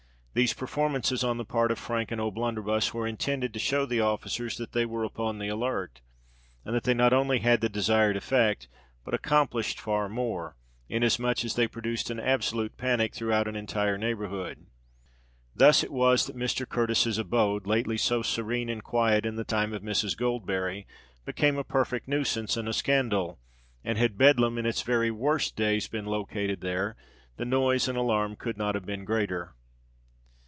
These 0.33 0.53
performances 0.53 1.25
on 1.25 1.35
the 1.35 1.43
part 1.43 1.71
of 1.71 1.77
Frank 1.77 2.09
and 2.09 2.21
O'Blunderbuss 2.21 2.93
were 2.93 3.05
intended 3.05 3.51
to 3.53 3.59
show 3.59 3.85
the 3.85 3.99
officers 3.99 4.55
that 4.59 4.71
they 4.71 4.85
were 4.85 5.03
upon 5.03 5.39
the 5.39 5.49
alert; 5.49 5.99
and 6.63 6.73
they 6.73 6.93
not 6.93 7.11
only 7.11 7.39
had 7.39 7.59
the 7.59 7.67
desired 7.67 8.15
effect, 8.15 8.69
but 9.03 9.13
accomplished 9.13 9.77
far 9.77 10.07
more—inasmuch 10.07 11.43
as 11.43 11.55
they 11.55 11.67
produced 11.67 12.09
an 12.09 12.17
absolute 12.21 12.77
panic 12.77 13.13
throughout 13.13 13.45
an 13.45 13.57
entire 13.57 13.97
neighbourhood. 13.97 14.67
Thus 15.53 15.83
it 15.83 15.91
was 15.91 16.25
that 16.27 16.37
Mr. 16.37 16.65
Curtis's 16.65 17.17
abode—lately 17.17 17.97
so 17.97 18.21
serene 18.21 18.69
and 18.69 18.81
quiet 18.81 19.25
in 19.25 19.35
the 19.35 19.43
time 19.43 19.73
of 19.73 19.81
Mrs. 19.83 20.15
Goldberry—became 20.15 21.57
a 21.57 21.65
perfect 21.65 22.07
nuisance 22.07 22.55
and 22.55 22.69
a 22.69 22.73
scandal; 22.73 23.37
and 23.83 23.97
had 23.97 24.17
Bedlam 24.17 24.57
in 24.57 24.65
its 24.65 24.81
very 24.81 25.11
worst 25.11 25.57
days 25.57 25.89
been 25.89 26.05
located 26.05 26.61
there, 26.61 26.95
the 27.35 27.43
noise 27.43 27.89
and 27.89 27.97
alarm 27.97 28.37
could 28.37 28.55
not 28.57 28.75
have 28.75 28.85
been 28.85 29.03
greater. 29.03 29.55